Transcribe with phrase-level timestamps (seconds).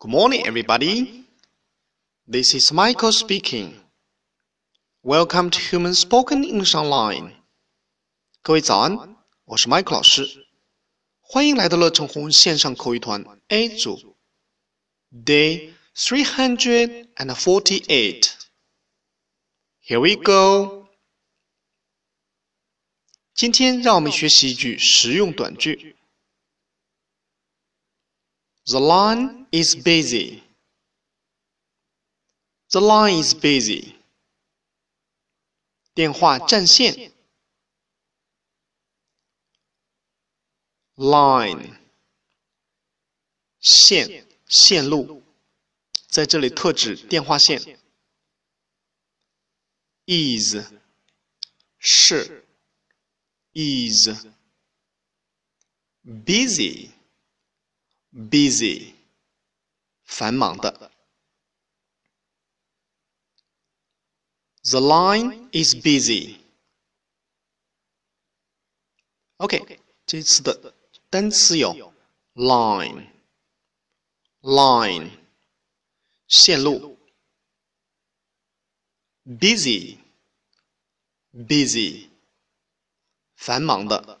[0.00, 1.24] Good morning, everybody.
[2.26, 3.74] This is Michael speaking.
[5.02, 7.32] Welcome to Human Spoken English Online.
[8.42, 10.46] 各位早安，我是 Michael 老师，
[11.20, 14.16] 欢迎来到乐成红线上口语团 A 组，
[15.12, 18.32] Day three hundred and forty-eight.
[19.82, 20.88] Here we go.
[23.34, 25.96] 今天让我们学习一句实用短句。
[28.70, 30.42] The line is busy.
[32.70, 33.94] The line is busy.
[35.94, 37.12] 电话占线。
[40.96, 41.78] Line
[43.60, 45.22] 线线路，
[46.08, 47.78] 在这里特指电话线。
[50.06, 50.56] Is
[51.78, 52.44] 是
[53.52, 54.08] is
[56.04, 56.90] busy
[58.12, 58.94] busy
[60.04, 60.90] 繁忙的。
[64.62, 66.40] The line is busy.
[69.36, 70.74] OK，这次的
[71.10, 71.92] 单词有
[72.34, 73.10] line、line
[76.26, 76.98] 线路，
[79.24, 79.98] busy、busy
[83.36, 84.20] 繁忙的。